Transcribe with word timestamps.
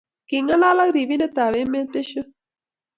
kingalal 0.27 0.77
ago 0.83 0.91
robindetab 0.95 1.53
emet 1.61 1.87
beisho 1.93 2.21